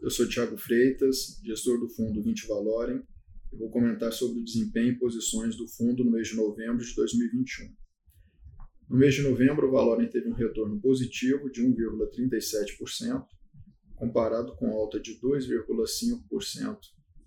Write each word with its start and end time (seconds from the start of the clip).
eu 0.00 0.10
sou 0.10 0.28
Thiago 0.28 0.56
Freitas, 0.56 1.40
gestor 1.44 1.78
do 1.78 1.88
fundo 1.88 2.20
20 2.20 2.48
Valorem, 2.48 3.00
e 3.52 3.56
vou 3.56 3.70
comentar 3.70 4.12
sobre 4.12 4.40
o 4.40 4.44
desempenho 4.44 4.88
e 4.88 4.98
posições 4.98 5.56
do 5.56 5.68
fundo 5.68 6.02
no 6.02 6.10
mês 6.10 6.26
de 6.26 6.34
novembro 6.34 6.84
de 6.84 6.92
2021. 6.96 7.72
No 8.90 8.96
mês 8.96 9.14
de 9.14 9.22
novembro, 9.22 9.68
o 9.68 9.70
Valorem 9.70 10.10
teve 10.10 10.28
um 10.28 10.32
retorno 10.32 10.80
positivo 10.80 11.48
de 11.48 11.62
1,37%, 11.62 13.24
comparado 13.94 14.56
com 14.56 14.68
alta 14.72 14.98
de 14.98 15.20
2,5% 15.20 16.78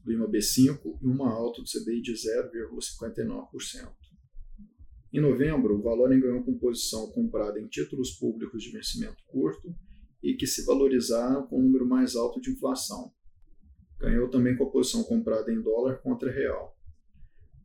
do 0.03 0.11
IMAB5 0.11 0.99
e 1.01 1.07
uma 1.07 1.31
alta 1.31 1.61
do 1.61 1.67
CDI 1.69 2.01
de 2.01 2.11
0,59%. 2.15 3.93
Em 5.13 5.21
novembro, 5.21 5.79
o 5.79 5.81
Valorem 5.81 6.19
ganhou 6.19 6.43
com 6.43 6.59
posição 6.59 7.09
comprada 7.13 7.61
em 7.61 7.67
títulos 7.67 8.11
públicos 8.11 8.61
de 8.61 8.71
vencimento 8.71 9.23
curto 9.25 9.73
e 10.25 10.35
que 10.35 10.47
se 10.47 10.65
valorizaram 10.65 11.45
com 11.45 11.59
um 11.59 11.63
número 11.63 11.87
mais 11.87 12.15
alto 12.15 12.41
de 12.41 12.49
inflação. 12.49 13.13
Ganhou 13.99 14.27
também 14.27 14.57
com 14.57 14.63
a 14.63 14.71
posição 14.71 15.03
comprada 15.03 15.53
em 15.53 15.61
dólar 15.61 16.01
contra 16.01 16.31
real. 16.31 16.75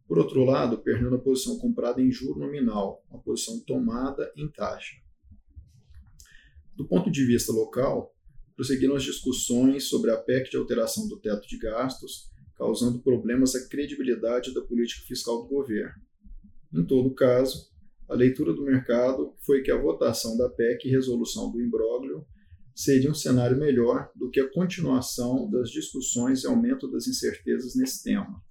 Por 0.06 0.18
outro 0.18 0.44
lado, 0.44 0.76
perdendo 0.76 1.16
a 1.16 1.20
posição 1.20 1.58
comprada 1.58 2.02
em 2.02 2.10
juro 2.10 2.38
nominal, 2.38 3.02
uma 3.08 3.22
posição 3.22 3.58
tomada 3.60 4.30
em 4.36 4.46
taxa. 4.50 4.96
Do 6.76 6.86
ponto 6.86 7.10
de 7.10 7.24
vista 7.24 7.50
local, 7.50 8.14
prosseguiram 8.54 8.94
as 8.94 9.04
discussões 9.04 9.88
sobre 9.88 10.10
a 10.10 10.18
PEC 10.18 10.50
de 10.50 10.58
alteração 10.58 11.08
do 11.08 11.18
teto 11.18 11.48
de 11.48 11.56
gastos, 11.56 12.30
causando 12.56 13.00
problemas 13.00 13.54
à 13.54 13.68
credibilidade 13.68 14.52
da 14.52 14.60
política 14.60 15.06
fiscal 15.06 15.42
do 15.42 15.48
governo. 15.48 15.94
Em 16.74 16.84
todo 16.84 17.14
caso, 17.14 17.70
a 18.06 18.14
leitura 18.14 18.52
do 18.52 18.64
mercado 18.64 19.34
foi 19.46 19.62
que 19.62 19.70
a 19.70 19.80
votação 19.80 20.36
da 20.36 20.50
PEC 20.50 20.86
e 20.86 20.90
resolução 20.90 21.50
do 21.50 21.60
imbróglio 21.62 22.26
seria 22.74 23.10
um 23.10 23.14
cenário 23.14 23.58
melhor 23.58 24.10
do 24.14 24.30
que 24.30 24.40
a 24.40 24.50
continuação 24.50 25.50
das 25.50 25.70
discussões 25.70 26.42
e 26.42 26.46
aumento 26.46 26.90
das 26.90 27.06
incertezas 27.06 27.74
nesse 27.74 28.02
tema. 28.02 28.42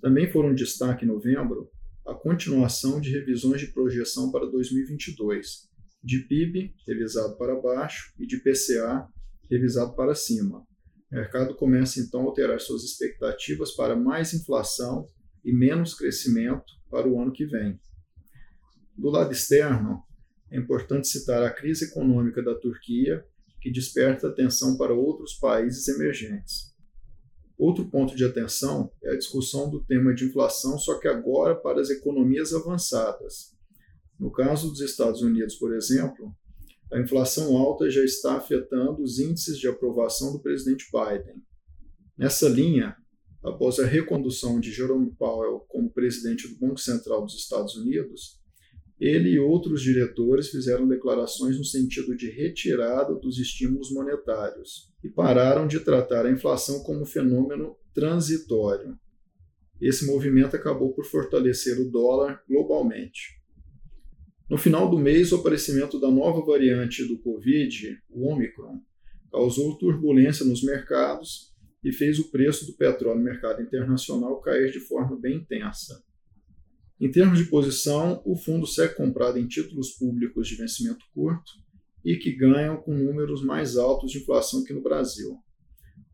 Também 0.00 0.30
foram 0.30 0.54
destaque 0.54 1.04
em 1.04 1.08
novembro 1.08 1.70
a 2.06 2.14
continuação 2.14 3.00
de 3.00 3.10
revisões 3.10 3.60
de 3.60 3.68
projeção 3.68 4.32
para 4.32 4.46
2022, 4.46 5.68
de 6.02 6.18
PIB 6.26 6.74
revisado 6.86 7.36
para 7.36 7.60
baixo 7.60 8.12
e 8.18 8.26
de 8.26 8.38
PCA 8.38 9.06
revisado 9.48 9.94
para 9.94 10.14
cima. 10.14 10.66
O 11.10 11.14
mercado 11.14 11.54
começa 11.54 12.00
então 12.00 12.22
a 12.22 12.24
alterar 12.24 12.60
suas 12.60 12.82
expectativas 12.82 13.72
para 13.72 13.94
mais 13.94 14.34
inflação 14.34 15.06
e 15.44 15.52
menos 15.52 15.94
crescimento 15.94 16.72
para 16.90 17.08
o 17.08 17.20
ano 17.20 17.32
que 17.32 17.46
vem. 17.46 17.78
Do 18.96 19.10
lado 19.10 19.32
externo, 19.32 20.02
é 20.52 20.58
importante 20.58 21.08
citar 21.08 21.42
a 21.42 21.50
crise 21.50 21.86
econômica 21.86 22.42
da 22.42 22.54
Turquia, 22.54 23.24
que 23.58 23.72
desperta 23.72 24.28
atenção 24.28 24.76
para 24.76 24.92
outros 24.92 25.32
países 25.34 25.88
emergentes. 25.88 26.72
Outro 27.56 27.88
ponto 27.88 28.14
de 28.14 28.24
atenção 28.24 28.92
é 29.02 29.12
a 29.12 29.16
discussão 29.16 29.70
do 29.70 29.82
tema 29.82 30.14
de 30.14 30.26
inflação, 30.26 30.78
só 30.78 30.98
que 30.98 31.08
agora 31.08 31.54
para 31.54 31.80
as 31.80 31.88
economias 31.88 32.52
avançadas. 32.52 33.56
No 34.20 34.30
caso 34.30 34.68
dos 34.68 34.80
Estados 34.80 35.22
Unidos, 35.22 35.54
por 35.54 35.74
exemplo, 35.74 36.34
a 36.92 37.00
inflação 37.00 37.56
alta 37.56 37.88
já 37.88 38.04
está 38.04 38.36
afetando 38.36 39.02
os 39.02 39.18
índices 39.18 39.58
de 39.58 39.68
aprovação 39.68 40.32
do 40.32 40.42
presidente 40.42 40.86
Biden. 40.92 41.42
Nessa 42.18 42.46
linha, 42.46 42.94
após 43.42 43.78
a 43.78 43.86
recondução 43.86 44.60
de 44.60 44.70
Jerome 44.70 45.14
Powell 45.16 45.64
como 45.66 45.90
presidente 45.90 46.46
do 46.46 46.58
Banco 46.58 46.78
Central 46.78 47.24
dos 47.24 47.36
Estados 47.36 47.74
Unidos, 47.74 48.41
ele 49.00 49.30
e 49.30 49.38
outros 49.38 49.82
diretores 49.82 50.48
fizeram 50.48 50.86
declarações 50.86 51.58
no 51.58 51.64
sentido 51.64 52.16
de 52.16 52.30
retirada 52.30 53.14
dos 53.14 53.38
estímulos 53.38 53.90
monetários 53.90 54.92
e 55.02 55.08
pararam 55.08 55.66
de 55.66 55.80
tratar 55.80 56.26
a 56.26 56.30
inflação 56.30 56.82
como 56.82 57.04
fenômeno 57.04 57.76
transitório. 57.92 58.96
Esse 59.80 60.06
movimento 60.06 60.54
acabou 60.54 60.94
por 60.94 61.04
fortalecer 61.04 61.80
o 61.80 61.90
dólar 61.90 62.42
globalmente. 62.48 63.42
No 64.48 64.56
final 64.56 64.88
do 64.88 64.98
mês, 64.98 65.32
o 65.32 65.36
aparecimento 65.36 65.98
da 65.98 66.10
nova 66.10 66.44
variante 66.44 67.04
do 67.04 67.18
Covid, 67.18 67.98
o 68.10 68.28
Omicron, 68.28 68.80
causou 69.32 69.76
turbulência 69.78 70.44
nos 70.44 70.62
mercados 70.62 71.52
e 71.82 71.90
fez 71.90 72.18
o 72.18 72.30
preço 72.30 72.66
do 72.66 72.74
petróleo 72.74 73.18
no 73.18 73.24
mercado 73.24 73.62
internacional 73.62 74.40
cair 74.40 74.70
de 74.70 74.78
forma 74.78 75.18
bem 75.18 75.38
intensa. 75.38 76.04
Em 77.00 77.10
termos 77.10 77.38
de 77.38 77.46
posição, 77.46 78.22
o 78.24 78.36
fundo 78.36 78.66
segue 78.66 78.94
comprado 78.94 79.38
em 79.38 79.46
títulos 79.46 79.90
públicos 79.90 80.46
de 80.46 80.54
vencimento 80.54 81.04
curto 81.14 81.52
e 82.04 82.16
que 82.16 82.32
ganham 82.32 82.76
com 82.76 82.94
números 82.94 83.44
mais 83.44 83.76
altos 83.76 84.12
de 84.12 84.18
inflação 84.18 84.64
que 84.64 84.72
no 84.72 84.82
Brasil. 84.82 85.38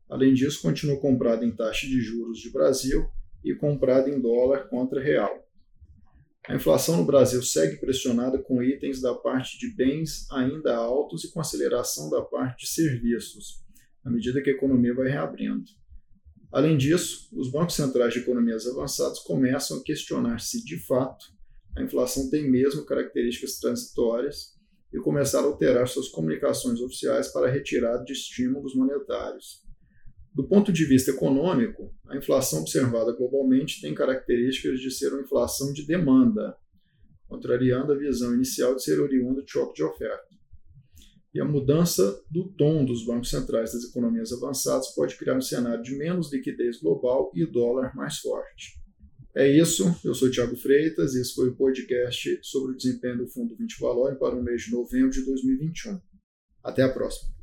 Além 0.08 0.32
disso, 0.32 0.62
continua 0.62 1.00
comprado 1.00 1.44
em 1.44 1.54
taxa 1.54 1.86
de 1.86 2.00
juros 2.00 2.38
de 2.38 2.50
Brasil 2.50 3.06
e 3.44 3.54
comprado 3.54 4.08
em 4.08 4.20
dólar 4.20 4.68
contra 4.68 5.02
real. 5.02 5.46
A 6.48 6.54
inflação 6.54 6.96
no 6.96 7.04
Brasil 7.04 7.42
segue 7.42 7.76
pressionada 7.76 8.38
com 8.38 8.62
itens 8.62 9.02
da 9.02 9.14
parte 9.14 9.58
de 9.58 9.74
bens 9.74 10.26
ainda 10.30 10.74
altos 10.74 11.24
e 11.24 11.30
com 11.30 11.40
aceleração 11.40 12.08
da 12.08 12.22
parte 12.22 12.64
de 12.64 12.70
serviços, 12.70 13.62
à 14.02 14.10
medida 14.10 14.40
que 14.40 14.48
a 14.48 14.54
economia 14.54 14.94
vai 14.94 15.08
reabrindo. 15.08 15.64
Além 16.50 16.76
disso, 16.78 17.28
os 17.32 17.50
bancos 17.50 17.74
centrais 17.74 18.14
de 18.14 18.20
economias 18.20 18.66
avançadas 18.66 19.18
começam 19.20 19.78
a 19.78 19.82
questionar 19.82 20.40
se, 20.40 20.64
de 20.64 20.78
fato, 20.78 21.26
a 21.76 21.82
inflação 21.82 22.30
tem 22.30 22.50
mesmo 22.50 22.84
características 22.86 23.58
transitórias 23.58 24.56
e 24.92 24.98
começaram 24.98 25.48
a 25.48 25.50
alterar 25.50 25.86
suas 25.86 26.08
comunicações 26.08 26.80
oficiais 26.80 27.28
para 27.28 27.50
retirada 27.50 28.02
de 28.02 28.12
estímulos 28.12 28.74
monetários. 28.74 29.62
Do 30.34 30.48
ponto 30.48 30.72
de 30.72 30.84
vista 30.86 31.10
econômico, 31.10 31.94
a 32.06 32.16
inflação 32.16 32.60
observada 32.60 33.12
globalmente 33.12 33.80
tem 33.82 33.94
características 33.94 34.80
de 34.80 34.90
ser 34.90 35.12
uma 35.12 35.22
inflação 35.22 35.72
de 35.72 35.86
demanda, 35.86 36.56
contrariando 37.28 37.92
a 37.92 37.96
visão 37.96 38.34
inicial 38.34 38.74
de 38.74 38.82
ser 38.82 38.98
oriunda 39.00 39.42
de 39.42 39.50
choque 39.50 39.74
de 39.74 39.82
oferta 39.82 40.37
e 41.34 41.40
a 41.40 41.44
mudança 41.44 42.22
do 42.30 42.48
tom 42.48 42.84
dos 42.84 43.04
bancos 43.04 43.30
centrais 43.30 43.72
das 43.72 43.84
economias 43.84 44.32
avançadas 44.32 44.88
pode 44.94 45.16
criar 45.16 45.36
um 45.36 45.40
cenário 45.40 45.82
de 45.82 45.96
menos 45.96 46.32
liquidez 46.32 46.80
global 46.80 47.30
e 47.34 47.44
dólar 47.44 47.94
mais 47.94 48.18
forte. 48.18 48.78
É 49.36 49.46
isso, 49.46 49.84
eu 50.04 50.14
sou 50.14 50.30
Tiago 50.30 50.56
Freitas 50.56 51.14
e 51.14 51.20
esse 51.20 51.34
foi 51.34 51.50
o 51.50 51.54
podcast 51.54 52.40
sobre 52.42 52.72
o 52.72 52.76
desempenho 52.76 53.18
do 53.18 53.28
Fundo 53.28 53.54
20 53.56 53.78
Valor 53.78 54.16
para 54.16 54.34
o 54.34 54.42
mês 54.42 54.62
de 54.62 54.72
novembro 54.72 55.10
de 55.10 55.24
2021. 55.24 56.00
Até 56.64 56.82
a 56.82 56.88
próxima. 56.88 57.37